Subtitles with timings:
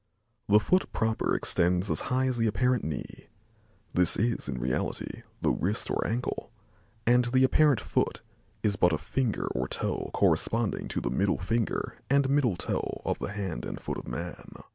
[0.49, 3.27] The foot proper extends as high as the apparent knee.
[3.93, 6.51] This is in reality the wrist or ankle,
[7.05, 8.21] and the apparent foot
[8.63, 13.19] is but a finger or toe corresponding to the middle finger and middle toe of
[13.19, 14.53] the hand and foot of man.